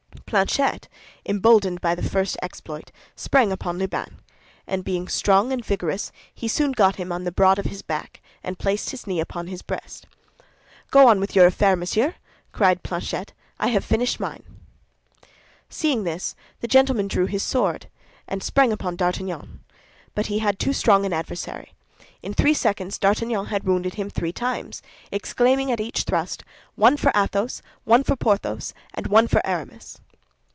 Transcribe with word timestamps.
Planchet, 0.25 0.87
emboldened 1.25 1.81
by 1.81 1.93
the 1.93 2.09
first 2.09 2.37
exploit, 2.41 2.89
sprang 3.17 3.51
upon 3.51 3.77
Lubin; 3.77 4.19
and 4.65 4.85
being 4.85 5.09
strong 5.09 5.51
and 5.51 5.63
vigorous, 5.65 6.09
he 6.33 6.47
soon 6.47 6.71
got 6.71 6.95
him 6.95 7.11
on 7.11 7.25
the 7.25 7.33
broad 7.33 7.59
of 7.59 7.65
his 7.65 7.81
back, 7.81 8.21
and 8.41 8.57
placed 8.57 8.91
his 8.91 9.05
knee 9.05 9.19
upon 9.19 9.47
his 9.47 9.61
breast. 9.61 10.05
"Go 10.89 11.09
on 11.09 11.19
with 11.19 11.35
your 11.35 11.47
affair, 11.47 11.75
monsieur," 11.75 12.15
cried 12.53 12.81
Planchet; 12.81 13.33
"I 13.59 13.67
have 13.69 13.83
finished 13.83 14.21
mine." 14.21 14.43
Seeing 15.69 16.05
this, 16.05 16.33
the 16.61 16.67
gentleman 16.67 17.09
drew 17.09 17.25
his 17.25 17.43
sword, 17.43 17.87
and 18.25 18.41
sprang 18.41 18.71
upon 18.71 18.95
D'Artagnan; 18.95 19.59
but 20.15 20.27
he 20.27 20.39
had 20.39 20.59
too 20.59 20.71
strong 20.71 21.05
an 21.05 21.11
adversary. 21.11 21.73
In 22.23 22.33
three 22.33 22.53
seconds 22.53 22.97
D'Artagnan 22.97 23.47
had 23.47 23.65
wounded 23.65 23.95
him 23.95 24.09
three 24.09 24.31
times, 24.31 24.81
exclaiming 25.11 25.73
at 25.73 25.81
each 25.81 26.03
thrust, 26.03 26.45
"One 26.75 26.95
for 26.95 27.11
Athos, 27.13 27.61
one 27.83 28.05
for 28.05 28.15
Porthos; 28.15 28.73
and 28.93 29.07
one 29.07 29.27
for 29.27 29.45
Aramis!" 29.45 29.99